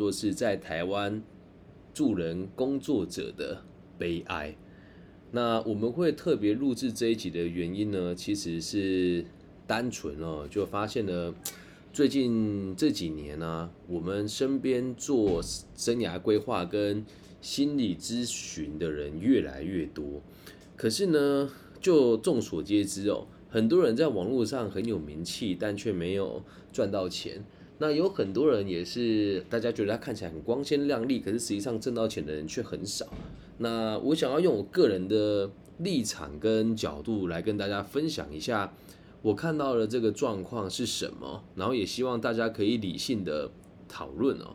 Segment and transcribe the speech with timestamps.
[0.00, 1.22] 目叫做是在台湾
[1.92, 3.62] 助人工作者的
[3.98, 4.56] 悲哀。
[5.32, 9.24] 那我们会特别录制这一集的原因呢，其实是
[9.66, 11.34] 单纯哦，就发现了
[11.92, 17.04] 最近这几年呢，我们身边做生涯规划跟
[17.42, 20.22] 心理咨询的人越来越多，
[20.76, 23.26] 可是呢，就众所皆知哦。
[23.50, 26.42] 很多人在网络上很有名气，但却没有
[26.72, 27.44] 赚到钱。
[27.82, 33.06] 那有很多人也是，大家觉得他看起来很光鲜亮丽，可是实际上挣到钱的人却很少。
[33.56, 38.74] 那我想要用我个人的立场跟角度来跟大家分享一下，
[39.22, 43.50] 我看到的这个状况是什么，然后也希望大家可以理性的
[43.88, 44.54] 讨论哦。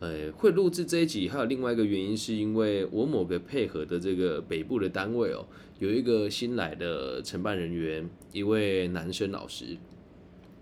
[0.00, 5.46] 呃，会录制这一集还有另外一个原因，是因为我某个配合的这个北部的单位哦，
[5.78, 9.76] 有一个新来的承办人员，一位男生老师，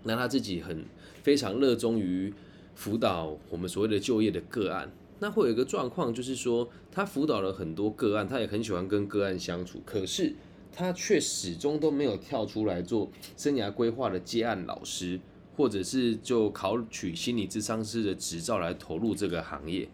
[0.03, 0.85] 那他自己很
[1.23, 2.31] 非常热衷于
[2.75, 4.91] 辅导我们所谓的就业的个案。
[5.19, 10.35] 那会有一个状况，就是说他辅导了很多个案，他也很喜欢跟个案相处，可是
[10.71, 15.19] 他却始终都没有跳出来做生涯规划的接案老师。
[15.55, 19.87] 或者是就考取心理咨商师的执照来投入这个行业，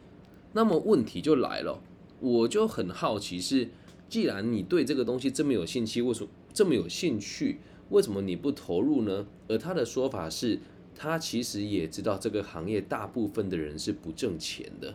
[0.53, 1.81] 那么问题就来了，
[2.21, 3.67] 我就很好奇是，
[4.07, 7.59] 既然你对这个东西这么有兴趣，为什么这么有兴趣？
[7.89, 9.27] 为什么你不投入呢？
[9.49, 10.61] 而他的说法是，
[11.01, 14.93] 他其实也知道这个行业大部分的人是不挣钱的。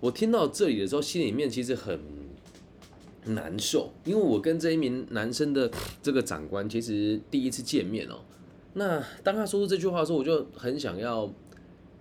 [0.00, 2.00] 我听到这里的时候，心里面其实很
[3.26, 5.70] 难受，因为我跟这一名男生的
[6.02, 8.20] 这个长官其实第一次见面哦。
[8.72, 11.30] 那当他说出这句话的时候，我就很想要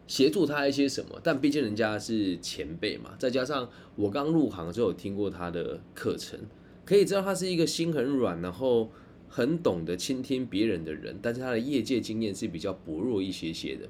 [0.07, 6.39] 协助他一些什么，但毕竟人家是前辈嘛，再加上我刚入行的时候有听过他的课程，
[6.85, 8.89] 可以知道他是一个心很软，然后
[9.27, 13.87] 很懂得倾听别人的人，但是他的业界经验是比较薄弱一些些的。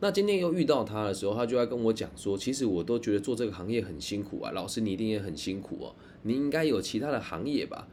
[0.00, 7.86] 那今天又遇到他的时候，他就要跟我讲说，其实我都觉得做这个行业很辛苦啊，老师你一定也很辛苦哦，你应该有其他的行业吧。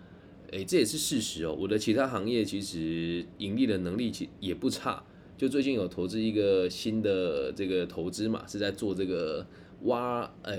[0.52, 1.53] 诶，这也是事实哦。
[1.59, 5.04] 我的其他行业其实盈利的能力其也不差。
[5.38, 9.46] 就最近有投资一个新的这个投资嘛，是在做这个
[9.84, 10.56] 挖呃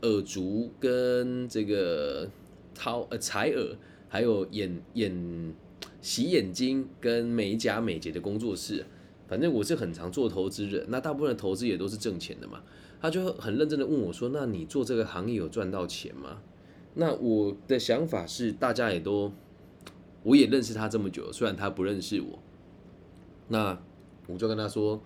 [0.00, 2.26] 耳足跟这个
[2.74, 3.76] 掏呃采耳，
[4.08, 5.54] 还有眼眼
[6.00, 8.84] 洗眼睛跟美甲美睫的工作室。
[9.28, 12.62] 反正我是很常做投资人，那大部分的投资也都是挣钱的嘛。
[13.00, 16.40] 他就很认真的问我说：“那你做这个行业有赚到钱吗？”
[16.94, 19.32] 那我的想法是，大家也都，
[20.22, 22.38] 我也认识他这么久，虽然他不认识我。
[23.48, 23.78] 那
[24.28, 25.02] 我就跟他说，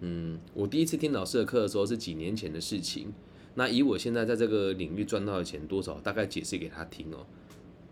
[0.00, 3.12] 嗯，我第一次听老师的课的时候是几年前的事情。
[3.54, 7.26] 那以我现在在这个领域赚到的钱多少，大概解释给他听哦。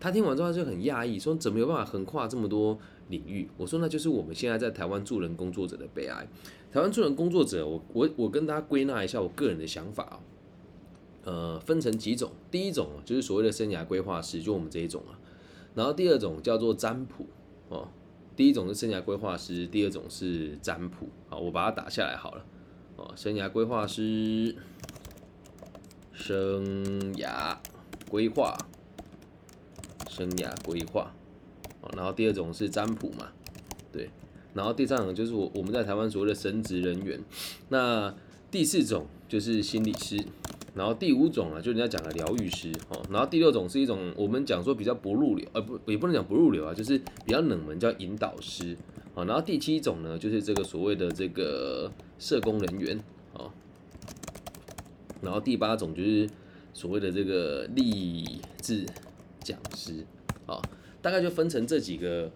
[0.01, 2.77] 他听完之后就很讶异，说怎么有办法横跨这么多
[3.09, 3.47] 领域？
[3.55, 6.27] 我说那就是我们现在在台湾助人工作者的悲哀。
[6.71, 10.19] 台湾助人工作者，我我我跟大家归纳一下我个人的想法啊。
[11.23, 15.13] 呃，分成几种，第一种就是所谓的生涯规划师，就我们这一种啊。
[15.75, 17.27] 然后第二种叫做占卜
[17.69, 17.87] 哦，
[18.35, 21.07] 第一种是生涯规划师，第二种是占卜。
[21.29, 22.43] 啊，我把它打下来好了。
[22.95, 24.55] 哦，生涯规划师，
[26.11, 27.55] 生涯
[28.09, 28.57] 规划，
[30.11, 31.13] 生涯规划。
[31.81, 33.29] 哦，然后第二种是占卜嘛，
[33.91, 34.09] 对。
[34.53, 37.19] 然后第三种就是我我们在台湾所谓的神职人员。
[37.69, 38.13] 那
[38.51, 40.21] 第四种就是心理师。
[40.73, 43.01] 然后第五种啊，就人家讲的疗愈师哦。
[43.09, 48.77] 然后第六种是一种我们讲说比较不入流，呃不也不能讲不入流啊，就是比较冷门叫引导师
[49.13, 49.25] 哦。
[49.25, 52.97] 然后第七种呢，就是这个所谓的这个社工人员
[53.33, 53.51] 哦。
[55.21, 56.29] 然后第八种就是
[56.73, 58.85] 所谓的这个励志
[59.43, 60.05] 讲师
[60.47, 60.61] 哦。
[61.01, 62.31] 大概就分成这几个。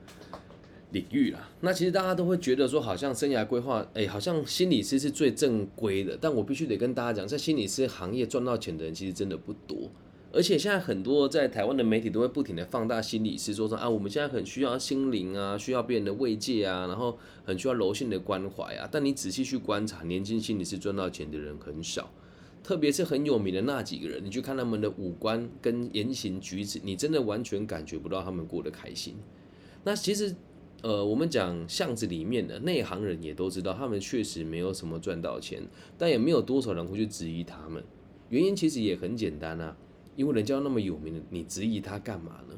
[0.91, 6.17] 领域啦，那其实大家都会觉得说，好像生涯规划，哎，好像心理师是最正规的。
[6.21, 9.91] 但我必须得跟大家讲，在心理师行业赚到钱的人其实真的不多。
[10.31, 18.87] 而且现在很多在台湾的媒体都会不停的放大心理师，说说啊，我们现在很需要心灵啊，需要别人的慰藉啊，然后很需要柔性的关怀啊。
[18.89, 22.09] 但你仔细去观察，年轻心理师赚到钱的人很少，
[22.65, 29.15] 特别是很有名的那几个人，你去看他们的五官跟言行举止，你真的完全感觉不到他们过得开心。
[29.83, 30.35] 那其实。
[30.81, 35.63] 呃，我们讲巷子里面的内行人也都知道，他们确实没有什么赚到钱，
[35.97, 37.83] 但也没有多少人会去质疑他们。
[38.29, 39.75] 原因其实也很简单啊，
[40.15, 42.55] 因为人家那么有名的，你质疑他干嘛呢？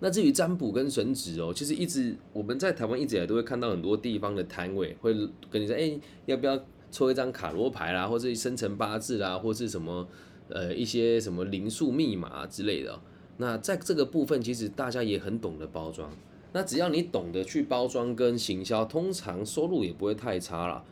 [0.00, 5.14] 那至于占卜跟神职哦，其实一直我们在台湾一直以来都会看到很多地方的摊位会
[5.50, 10.06] 跟你说，哎，要不要抽一张卡罗牌啦，或者生辰八字啦，或是什么
[10.48, 13.00] 呃一些什么灵数密码之类的。
[13.38, 16.08] 那在这个部分，其实大家也很懂得包装。
[16.52, 20.84] 那只要你懂得去包装跟行销，通常收入也不会太差啦。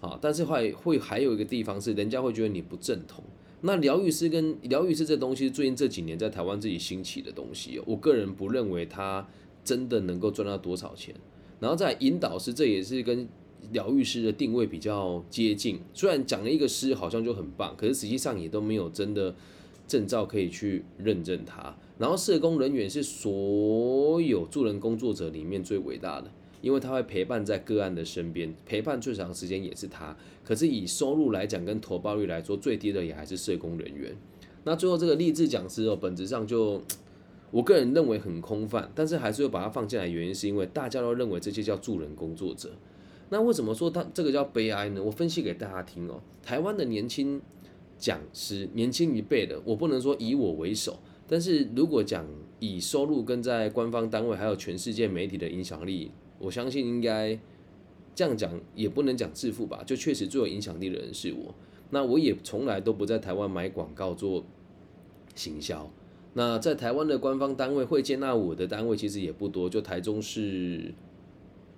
[0.00, 3.24] 啊，但是会会还有一个地方是人家会觉得你不正统。
[3.62, 9.26] 那疗愈师跟疗愈师这东西，最近这几年在台湾自己兴起的东西，我个人不认为它
[9.64, 11.14] 真的能够赚到多少钱。
[11.58, 13.26] 然后在引导师，这也是跟
[13.72, 15.80] 疗愈师的定位比较接近。
[15.94, 19.34] 虽然讲了一个师好像就很棒，可是实际上也都没有真的
[19.86, 21.76] 证照可以去认证它。
[21.98, 26.30] 然后社工人员是所有助人工作者里面最伟大的。
[26.60, 30.16] 因为他会陪伴在个案的身边，陪伴最长时间也是他。
[30.42, 34.16] 可是以收入来讲，跟投报率来说，最低的也还是社工人员。
[34.64, 36.82] 那最后这个励志讲师哦，本质上就
[37.52, 42.72] 我个人认为很空泛，但是还是会把它放进来，原因是因为大家都认为这些叫助人工作者。
[43.30, 45.02] 那为什么说他这个叫悲哀呢？
[45.02, 46.20] 我分析给大家听哦。
[46.42, 47.40] 台湾的年轻
[47.98, 52.26] 讲师，年轻一辈的，我不能说以我为首，但是如果讲
[52.58, 56.10] 以收入跟在官方单位还有全世界媒体的影响力。
[56.40, 57.36] 我相信应该
[58.14, 61.52] 这样讲，也不能讲致富吧，就确实最有影响力的人是我。
[61.90, 64.44] 那我也从来都不在台湾买广告做
[65.34, 65.90] 行销。
[66.34, 70.94] 那在台湾的官方单位会接纳我的单位其实也不多，就台中市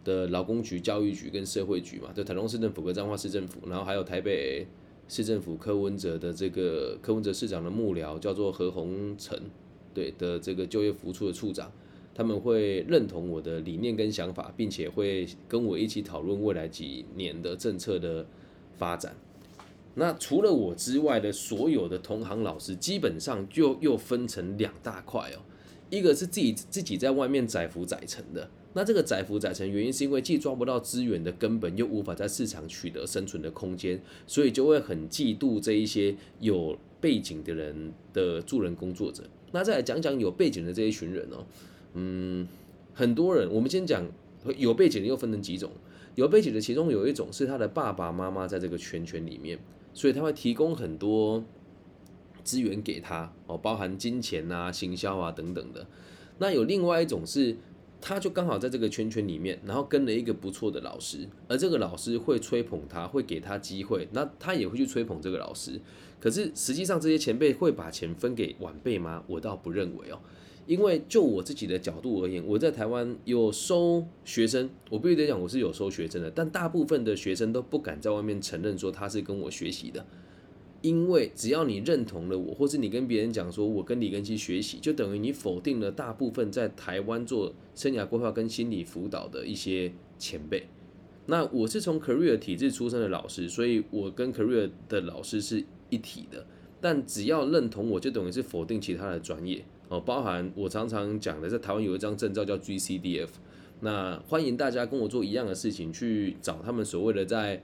[0.04, 4.66] 的劳工局、教育局跟社会局嘛，就台中市政府跟彰化市政府，然后还有台北
[5.08, 9.38] 市政府柯文哲的这个柯文哲市长的幕僚叫做何鸿成，
[9.92, 11.70] 对的这个就业服务处的处长。
[12.12, 18.26] 他们会认同我的理念跟想法，并且会跟我一起讨论未来几年的政策的
[18.76, 19.14] 发展。
[19.94, 25.40] 那除了我之外的所有的同行老师，基本上就又分成两大块哦。
[25.88, 39.24] 一个是自己自己在外面载浮载沉的，那这个载浮载沉原因是因为既抓不到资源的根本，又无法在市场取得生存的空间，所以就会很嫉妒这一些有背景的人的助人工作者。
[39.52, 41.44] 那再来讲讲有背景的这一群人哦。
[41.94, 42.46] 嗯，
[42.94, 44.06] 很多人，我们先讲
[44.56, 45.72] 有背景的又分成几种。
[46.14, 49.58] 有背景的其中有一种是他的爸爸妈妈在这个圈圈里面，
[49.92, 51.42] 所以他会提供很多
[52.44, 55.86] 资源给他哦，包含金钱啊、行销啊等等的。
[56.38, 57.56] 那有另外一种是，
[58.00, 65.80] 他就刚好在这个圈圈里面，然后跟了一个不错的老师，而这个老师会吹捧他，会给他机会，那他也会去吹捧这个老师。
[66.18, 69.22] 可是实际上这些前辈会把钱分给晚辈吗？
[69.26, 70.18] 我倒不认为哦。
[70.66, 80.06] 因为就我自己的角度而言，我在台湾有收学生，我必须得讲我是有收学生的，但大部分的学生都不敢在外面承认说他是跟我学习的，
[80.82, 90.66] 因为只要你认同了我，或是你跟别人讲说我跟李根基学习，就等于你否定了大部分在台湾做生涯规划跟心理辅导的一些前辈。
[91.26, 96.44] 那我是从 career 体制出身的老师，所以我跟 career 的老师是一体的，
[96.80, 99.64] 但只要认同我，就等于是否定其他的专业。
[99.88, 103.28] 哦，包含我常常讲的，在台湾有一张证照叫 GCDF，
[103.80, 107.62] 那欢迎大家跟我做一样的事情，去找他们所谓的在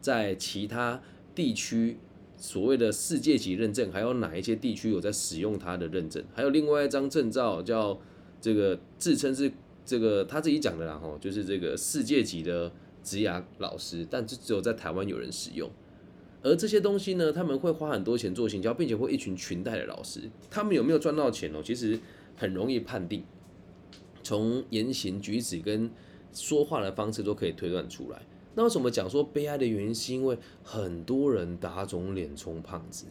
[0.00, 1.00] 在其他
[1.34, 1.96] 地区
[2.40, 6.24] 所谓的世界级认证，还有哪一些地区有在使用它的认证？
[6.34, 8.00] 还有另外一张证照叫
[8.40, 9.52] 这个自称是
[9.84, 12.72] 这个他自己讲的啦，吼，就是这个世界级的
[13.04, 15.70] 职涯老师，但是只有在台湾有人使用。
[16.42, 21.60] 而这些东西呢，他们会花很多钱做行销，并且会一群群带的老师，他们有没有赚到钱哦？
[21.62, 22.00] 其实
[22.34, 23.22] 很容易判定，
[24.22, 25.90] 从言行举止跟
[26.32, 28.22] 说话的方式都可以推断出来。
[28.54, 33.06] 那为什么讲说悲哀的原因，是因为很多人打肿脸充胖子，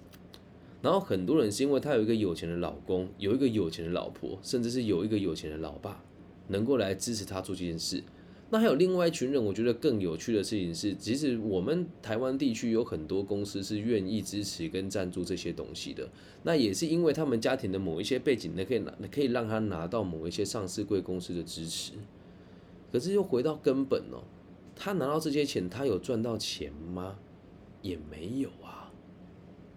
[0.81, 6.03] 然后很多人是因为他有一个有钱的老公，有一个有钱的老婆，甚至是有一个有钱的老爸，
[6.47, 8.03] 能够来支持他做这件事。
[8.51, 16.09] 那还有另外一群人，我觉得更有趣的事情是，其实我们台湾地区有很多公司是愿意支持跟赞助这些东西的。
[16.41, 21.91] 那也是因为他们家庭的某一些背景，呢，可以拿，可以让他拿到某一些上市贵公司的支持。
[22.91, 24.23] 可是又回到根本哦，
[24.81, 27.17] 他拿到这些钱，他有赚到钱吗？
[27.81, 28.89] 也没有啊。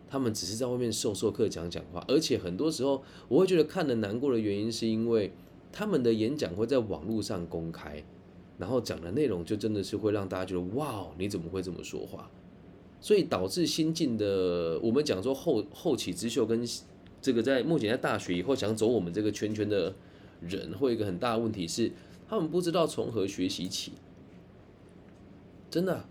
[0.09, 5.33] 他们只是在外面授授课、讲讲话，而且很多时候我会觉得看的难过的原因，是因为
[5.73, 8.05] 他们的演讲会在网络上公开。
[8.59, 12.31] 然后讲的内容就真的是会让大家觉得哇，你怎么会这么说话？
[13.01, 16.65] 所以导致新进的我们讲说后后起之秀跟
[17.21, 19.93] 这个在目前在大学以后想走我们这个圈圈的
[20.41, 21.91] 人，会有一个很大的问题是，
[22.29, 23.93] 他们不知道从何学习起。
[25.73, 26.05] 真的，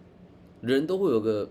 [0.59, 1.49] 人都会有个。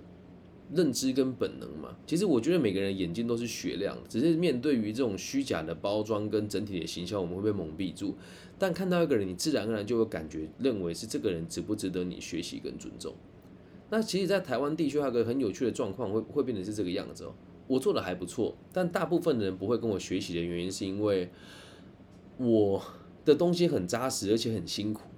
[0.73, 8.17] 认知跟本能嘛，其实我觉得每个人眼睛都是雪亮，只是面对于这种虚假的包装跟整体的形象，我们会被蒙蔽住。
[8.57, 13.13] 但看到一个人，你自然而然就会感觉认为是这个人值不值得你学习跟尊重。
[13.91, 17.35] 那其实，在台湾地区还有个很有趣的状况，会会变成是这个样子哦。
[17.67, 21.29] 我做的还不错，但大部分的人不会跟我学习的原因，是因为
[22.37, 22.81] 我
[23.25, 25.10] 的东西很扎实，而且很辛苦。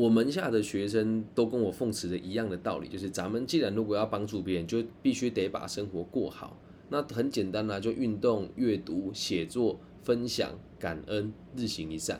[0.00, 6.56] 我门下的学生都跟我奉持的一样的道理，就是咱们既然如果要帮助别人，就必须得把生活过好。
[6.88, 12.18] 那很简单啦，就运动、阅读、写作、分享、感恩，日行一善。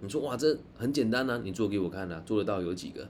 [0.00, 3.06] 你说哇，这很简单呐，你做给我看呐，做得到有几个？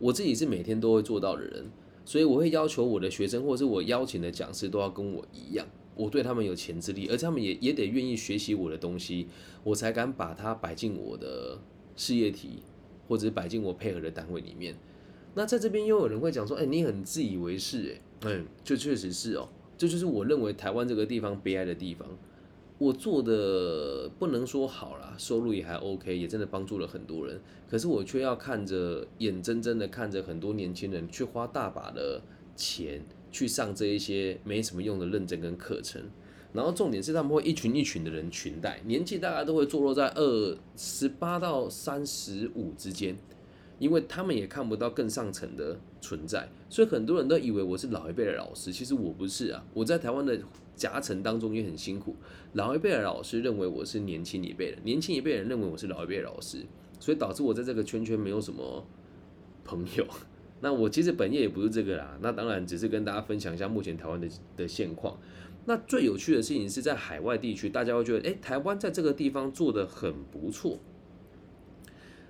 [0.00, 1.66] 我自己是每天都会做到的人，
[2.04, 9.28] 所以我会要求我的学生或者是我邀请的讲师都要跟我一样，我对他们有潜质力，而他们也也得愿意学习我的东西，
[9.62, 11.56] 我才敢把它摆进我的
[11.96, 12.62] 事业体，
[13.08, 14.76] 或者是摆进我配合的单位里面。
[15.34, 22.06] 那在这边又有人会讲说，哎，你很自以为是，哎，嗯，就确实是哦，这就是我认为台湾这个地方悲哀的地方。
[22.78, 27.40] 我做的不能说好啦，收入也还 OK，也真的帮助了很多人。
[27.70, 32.20] 可是我却要看着眼睁睁的看着很多年轻人去花大把的
[32.54, 36.02] 钱去上这一些没什么用的认证跟课程，
[36.52, 43.16] 然后重点是他们会一群一群的人群带，年纪大概都会坐落在二十八到三十五之间。
[43.78, 49.62] 因为他们也看不到更上层的存在，所以很多人都以为我是老一辈的老师，其实我不是啊。
[49.74, 50.40] 我在台湾的
[50.74, 52.16] 夹层当中也很辛苦。
[52.54, 56.64] 老一辈的老师认为我是年轻一辈的，年轻一辈人认为我是老一辈的老师，
[56.98, 58.82] 所以导致我在这个圈圈没有什么
[59.62, 60.06] 朋友。
[60.62, 64.26] 那我其实本业也不是这个啦，那当然只是跟大家分享一下目前台湾的
[64.56, 65.14] 的现况。
[65.66, 70.78] 那最有趣的事情是在海外地区，大家会觉得，哎，台湾在这个地方做的很不错。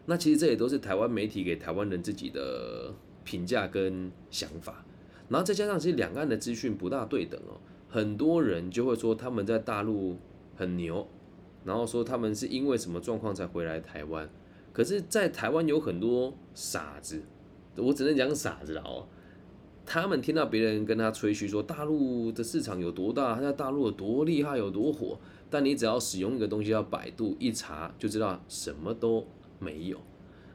[0.07, 4.85] 那其实这也都是台湾媒体给台湾人自己的评价跟想法，
[5.29, 10.17] 然后再加上其实两岸的资讯不大对等哦，很多人就会说他们在大陆
[10.55, 11.07] 很牛，
[11.65, 14.31] 然后说他们是因为什么状况才回来台湾，
[14.73, 17.21] 可是，在台湾有很多傻子，
[17.77, 19.09] 我只能讲傻子了哦，
[19.87, 29.27] 他们听到别人跟他吹嘘说大陆的市场有多大，他在大陆有多厉害有多火，但你只要使用一个东西叫百度一查就知道什么都。
[29.59, 29.99] 没有，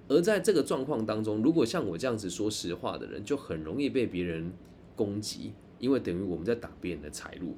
[0.08, 4.54] 而在这个状况当中，如果像我这样子说实话的人，就很容易被别人
[4.96, 7.56] 攻击，因为等于我们在打别人的财路。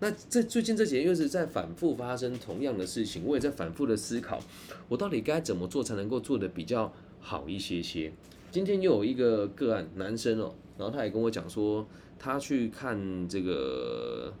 [0.00, 4.38] 那这最近这几年又是在反复发生同样的事情，我也在反复的思考，
[4.86, 8.12] 我到底该怎么做才能够做的比较好一些些。
[8.50, 11.86] 今天又有一个个案，男生哦，然后他也跟我讲说，
[12.18, 14.34] 他去看这个。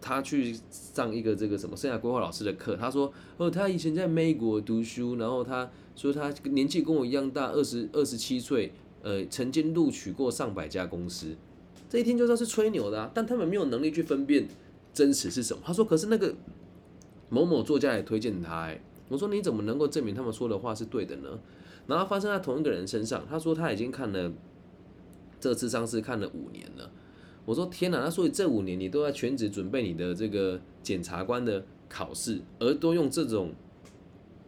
[0.00, 11.34] 他去上一个这个什么生涯规划老师的课，他说哦，他以前在美国读书，然后他说他年纪跟我一样大，二十二十七岁，呃，曾经录取过上百家公司，
[11.90, 14.46] 这一听就知道是吹牛的，但他们没有能力去分辨
[14.94, 15.60] 真实是什么。
[15.66, 16.32] 他说，可是那个
[17.28, 21.28] 某某作家也推荐他，哎，我说你怎么能够证明他们说的话是对的呢？
[21.88, 24.32] 然后发生在同一个人身上，他说他已经看了
[25.40, 26.90] 这智商是看了五年了。
[27.44, 33.52] 我说天哪，那所以这五年你都在全职准备你的这个检察官的考试，而都用这种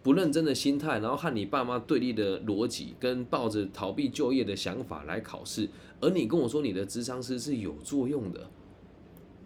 [0.03, 5.69] 不认真的心态，然后和你爸妈对立的逻辑，跟抱着逃避就业的想法来考试，
[6.01, 8.51] 而你跟我说你的智商师是有作用的。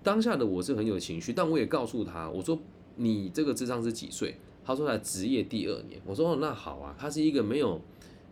[0.02, 2.58] 当下的我是很有情绪，但我也告诉他，我说
[2.96, 4.36] 你这个智商是几岁？
[4.64, 6.00] 他说他职业第二年。
[6.04, 7.80] 我说哦，那好啊，他是一个没有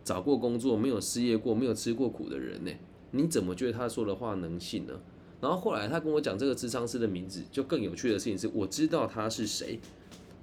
[0.03, 2.71] 找过工作、没有失业过、没有吃过苦的人呢，
[3.15, 4.93] 你怎么觉得他说的话能信呢？
[5.39, 9.79] 然后后来他跟我讲这个智商师的名字，就更有趣的事情是，我知道他是谁。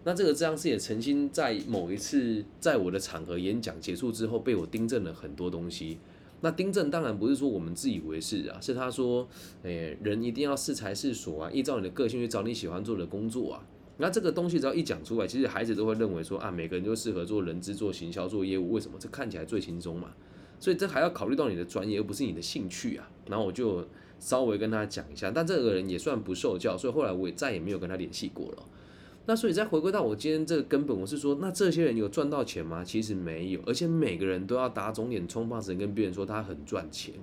[0.04, 5.98] 那这个智商师也曾经在某一次在我的场合演讲结束之后，被我订正了很多东西。
[6.42, 9.28] 那订正当然不是说我们自以为是啊，是他说，
[9.62, 13.66] 诶，人一定要适才适所啊，依照你的个性去找你喜欢做的工作啊。
[13.98, 18.96] 那这个东西只要一讲出来，其实孩子都会认为说啊，每个人都适合做人资、做行销、做业务，为什么？
[18.98, 20.14] 这看起来最轻松嘛。
[20.60, 23.10] 所以这还要考虑到你的专业，而不是你的兴趣啊。
[23.26, 23.84] 然后我就。
[24.22, 28.62] 稍微跟他讲一下，但这个人也算不受教，所以后来我也再也没有跟他联系过了。
[29.24, 32.84] 那所以再回归到我今天这个根本，我是说，那这些人有赚到钱吗？
[32.84, 37.14] 其实没有，而且每个人都要打肿脸充胖子，跟别人说他很赚钱。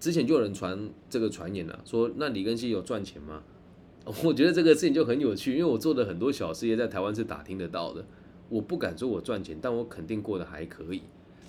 [0.00, 3.42] 之前就有人传这个传言了，说那李根熙有赚钱吗？
[4.24, 8.02] 我觉得这个事情就很有趣，因为我做的很多小事业在台湾是打听得到的。
[8.48, 11.02] 我不敢说我赚钱，但我肯定过得还可以。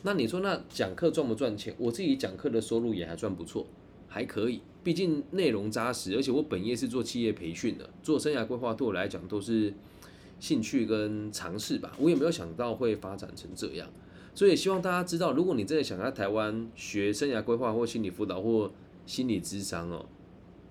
[0.05, 1.73] 那你说，那讲课赚不赚钱？
[1.79, 3.65] 我自己讲课的收入也还算不错，
[4.07, 4.61] 还可以。
[4.83, 9.73] 毕竟内容扎实，而且我本业是做企业培训的，做生涯规划对我来讲都是
[10.39, 11.91] 兴趣跟尝试吧。
[11.99, 13.89] 我也没有想到会发展成这样，
[14.35, 18.71] 所以希望大家知道，如果你真的想在台湾学生涯规划或心理辅导或
[19.07, 20.05] 心理咨商哦，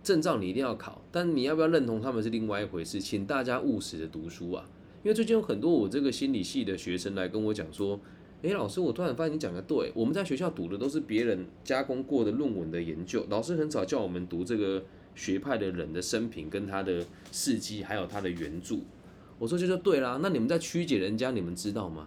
[0.04, 3.00] 证照你一定要考，但你要不要认同他们是另外一回事。
[3.00, 4.64] 请大家务实的读书啊，
[5.02, 7.98] 因为最近有很多我这个心理系的学生来跟我讲说。
[8.44, 14.84] 哎，老师，我突然发现你讲的对，我们在学校读的都是别人加工过的论文的研究，老师很少叫我们读这个
[15.14, 18.76] 学派的人的生平跟他的事迹，还有他的原著。
[19.38, 22.06] 我说这就对啦，那你们在曲解人家，你们知道吗？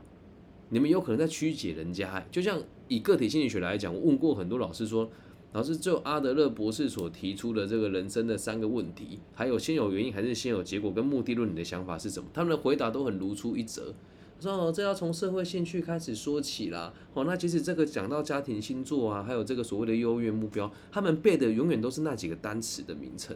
[0.69, 5.09] 你们有可能在曲解人家，就像以个体心理学来讲，我问过很多老师说，
[5.53, 12.29] 老师就阿德勒博士所提出的这个人生的三个问题，还有先有原因还是先有结果跟目的论，你的想法是什么？
[12.31, 13.91] 他们的回答都很如出一辙。
[14.39, 16.93] 说，这要从社会兴趣开始说起啦。
[17.13, 23.35] 哦，那其实这个讲到家庭星座啊，还有这个所谓的优越目标，他们背的永远都是那几个单词的名称。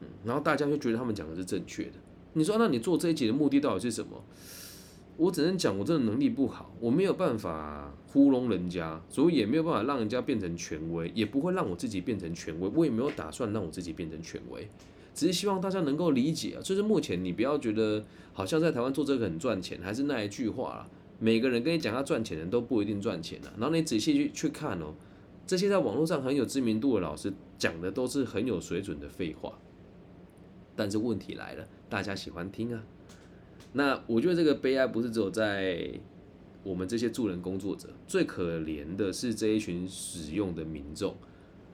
[0.00, 1.92] 嗯，然后大家就觉得他们讲的是正确的。
[2.34, 4.22] 你说，那你做这一集的目的到底是什么？
[5.18, 12.70] 我只能讲，我这个能力不好，我没有办法糊弄人家，所以也没有办法让人家变成权威，也不会让我自己变成权威。
[12.74, 14.66] 我也没有打算让我自己变成权威。
[15.14, 18.02] 只是希望大家能够理解啊，就是目前你不要觉得
[18.32, 20.88] 好像在台湾做这个很赚钱，还是那一句话啦，
[21.18, 23.52] 每个人跟你讲他赚钱的人都不一定赚钱的。
[23.58, 24.94] 然后你仔细去去看哦，
[25.46, 29.58] 这些在网络上很有知名度的老师讲的都是很有水准的废话。
[30.74, 32.82] 但是问题来了，大家喜欢听啊。
[33.74, 35.90] 那我觉得这个悲哀不是只有在
[36.62, 41.14] 我们这些助人工作者，最可怜的是这一群使用的民众。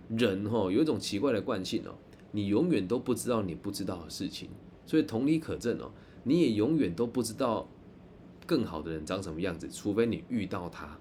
[0.08, 1.94] 人哈有一种奇怪的惯性哦。
[2.32, 4.48] 你永远都不知道你不知道的事情，
[4.86, 5.90] 所以同理可证哦，
[6.24, 7.68] 你也永远都不知道
[8.46, 10.98] 更好的人长什么样子，除非你遇到他。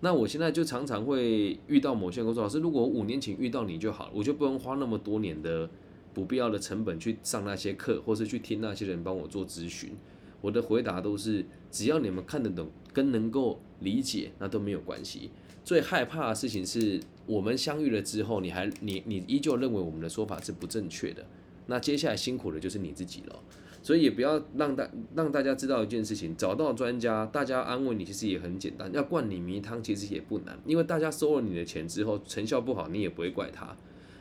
[0.00, 5.68] 那我现在就常常会遇到某些工作老师，如果五年前遇到你就好了，我就不用花那么多年的
[6.12, 9.94] 不必要的成本去上那些课，或是去听那些人帮我做咨询。
[10.42, 15.30] 我的回答都是，只要你们看得懂跟能够理解，那都没有关系。
[15.66, 21.26] 最害怕的事情是我们相遇了之后，你还你你依旧认为我们的说法是不正确的，
[21.66, 23.36] 那接下来辛苦的就是你自己了。
[23.82, 33.76] 所以也不要让大让大家知道一件事情，找到专家，大家安慰你其实也很简单，要灌你迷汤其实也不难，因为大家收了你的钱之后成效不好，你也不会怪他。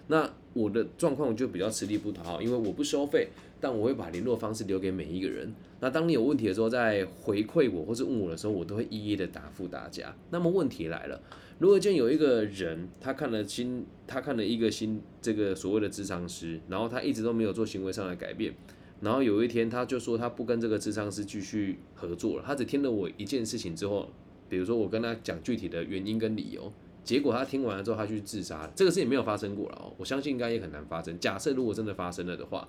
[0.08, 5.52] 那我的状况就比较吃力不讨好，因为我不收费，但我会把联络方式留给每一个人。
[5.80, 10.16] 那当你有问题的时候，在回馈我或是问我的时候，我都会一一的答复大家。
[10.30, 11.20] 那么问题来了，
[11.58, 18.54] 如果见有一个人，他看了新，他看了一个新这个所谓的智商师，然后他一直都没有做行为上的改变，
[19.02, 24.12] 然后有一天他就说他不跟这个智商师继续合作了，他只听了我一件事情之后，
[24.50, 26.72] 比如说我跟他讲具体的原因跟理由。
[27.06, 28.72] 结果他听完了之后，他去自杀了。
[28.76, 31.16] 这个事情没有发生过了哦，我相信应该也很难发生。
[31.20, 32.68] 假设如果真的发生了的话，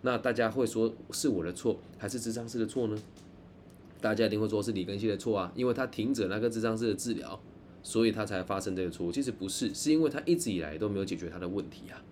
[0.00, 2.96] 那大家会说是我的错，还是智商师的错呢？
[4.00, 7.38] 大家一定会说是李根熙的错啊，因为他停止那个智商师的治疗，
[7.84, 9.12] 所以他才发生这个错误。
[9.12, 12.02] 其实不是，是因为他一直以来都没有解决他的问题啊。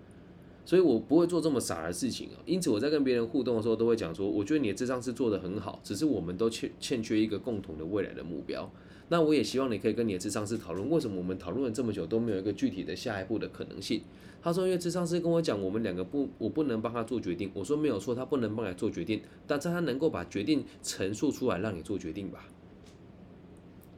[0.65, 2.39] 所以我不会做这么傻的事情啊。
[2.47, 8.71] 因此我在跟别人互动的时候，都会讲说，我觉得你的智商是做的很好，只是我们都欠欠缺一个共同的未来的目标。
[9.09, 14.03] 那我也希望你可以跟你的智商师讨论，为什么我们讨论了这么久都没有一个具体的下一步的可能性？
[14.41, 17.51] 他说，因为智商师跟我讲，我们两个不，我不能帮他做决定。
[17.55, 22.49] 我说没有错，他不能帮你做决定，但是他能够把决定陈述出来，让你做决定吧。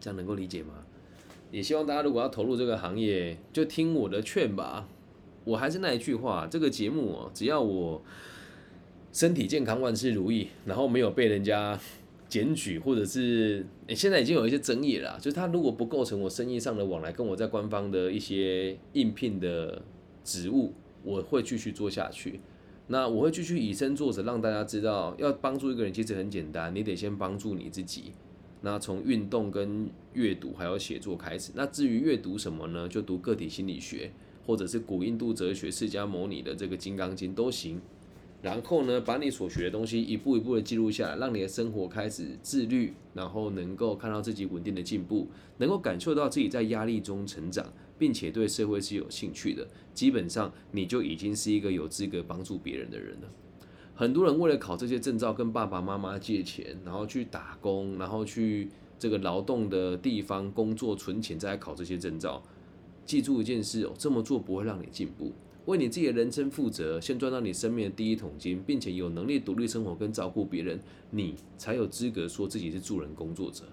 [0.00, 0.84] 这样能够理解吗？
[1.54, 4.88] 也希望大家如果要投入这个行业，就听我的劝吧。
[5.44, 8.02] 我还是那一句话，这个节目哦，只要我
[9.12, 11.78] 身体健康、万事如意，然后没有被人家。
[12.26, 19.80] 检举或者是，现在已经有一些争议了，就是他如果不构成我生意上的往来，跟我在官方的一些应聘的
[20.24, 20.72] 职务，
[21.04, 22.40] 我会继续做下去。
[22.88, 28.10] 那我会继续以身作则，让大家知道，要帮助一个人其实很简单，你得先帮助你自己。
[28.64, 31.52] 那从运动跟阅读还有写作开始。
[31.54, 32.88] 那至于阅读什么呢？
[32.88, 34.10] 就读个体心理学，
[34.46, 37.78] 或者是古印度哲学、释迦牟尼的这个《金刚经》都行。
[38.40, 53.28] 然后呢，把你所学的东西一步一步的记录下来，让你的生活开始自律，然后能够看到自己稳定的进步，能够感受到自己在压力中成长，并且对社会是有兴趣的，基本上你就已经是一个有资格帮助别人的人了。
[53.94, 62.42] 很多人为了考这些证照，跟爸爸妈妈借钱，然后去打工，然后去这个劳动的地方工作存钱，再来考这些证照。
[63.06, 65.32] 记住一件事哦，这么做不会让你进步。
[65.66, 70.78] 为你自己的人生负责，先赚到你生命的第一桶金，并且有能力独立生活跟照顾别人，
[71.10, 73.64] 你才有资格说自己是助人工作者，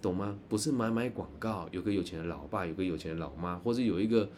[0.00, 0.38] 懂吗？
[0.48, 4.28] 不是买买广告，有个有钱的老爸，有个有钱的老妈，或者有一个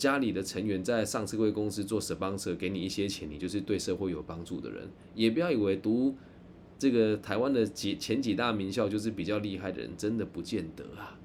[0.00, 4.88] 家里的成员在上市贵公司做 sponsor 给你一些钱，你就是对社会有帮助的人。
[5.14, 6.16] 也不要以为读
[6.78, 11.20] 这个台湾的几前几大名校就是比较厉害的人，真的不见得啊。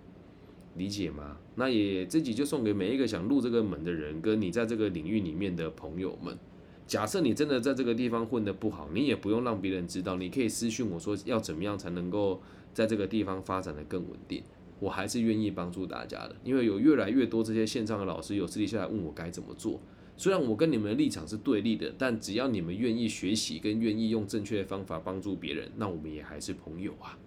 [0.75, 1.37] 理解吗？
[1.55, 6.37] 那也自己就送给每一个想入这个门的人，跟你在这个领域里面的朋友们。
[6.85, 12.41] 假设你真的在这个地方混得不好，你也不用让别人知道，你可以私讯我说要怎么样才能够
[12.73, 14.43] 在这个地方发展的更稳定。
[14.79, 19.79] 我还是愿意帮助大家的，因为有越来越多这些线上的老师有私底下来问我该怎么做。
[20.17, 27.17] 虽然我跟你们的立场是对立的，但只要你们愿意学习跟愿意用正确的方法帮助别人，那我们也还是朋友啊。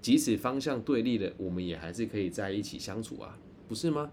[0.00, 4.10] 即使方向对立的，我们也还是可以在一起相处啊，不是吗？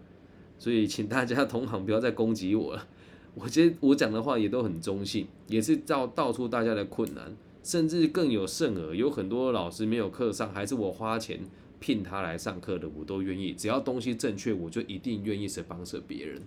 [0.60, 2.88] 所以请大家同行不要再攻击我了。
[3.34, 11.40] 我觉得我讲的话也都很中性，也是道道出大家的困难，甚至更有甚而，有很多老师没有课上，还是我花钱
[11.82, 13.52] 聘他来上课的，我都愿意。
[13.52, 16.42] 只要东西正确，我就一定愿意是帮着别人，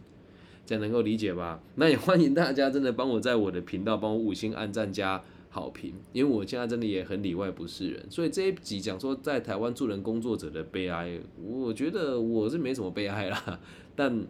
[0.64, 1.60] 这样能够理解吧？
[1.76, 13.60] 那也欢迎大家真的帮我在我的频道帮我五星按赞加好评，因为我现在真的也很里外不是人，所以这一集讲说在台湾助人工作者的悲哀，我觉得我是没什么悲哀啦，
[13.94, 14.24] 但。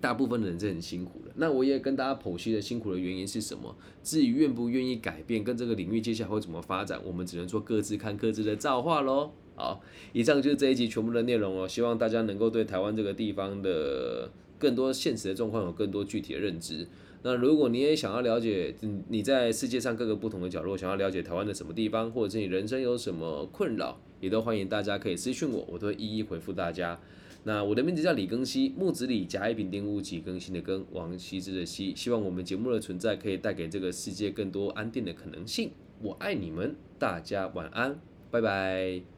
[0.00, 3.74] 大部分的人是很辛苦的，那我也跟大家剖析了辛苦的原因是什么。
[4.02, 9.30] 至于愿不愿意改变，跟这个领域接下来会怎么发展，我们只能说各自看各自的造化喽。
[9.56, 9.80] 好，
[10.12, 11.66] 以上就是这一集全部的内容哦。
[11.66, 16.86] 希望大家能够对台湾这个地方的更多现实的状况有更多具体的认知。
[17.22, 18.76] 那如果你也想要了解，
[19.08, 27.00] 你在世界上各个不同的角落，想要了解台湾的什么地方，或者是你人生有什么困扰，也都欢迎大家可以私讯我，我都会一一回复大家。
[27.46, 31.94] 那我的名字叫李庚希，木子李，甲乙丙丁戊己庚辛的庚，王羲之的羲。
[31.94, 35.70] 希望我们节目的存在可以带给这个世界更多安定的可能性。
[36.02, 38.00] 我爱你们，大家晚安，
[38.32, 39.15] 拜拜。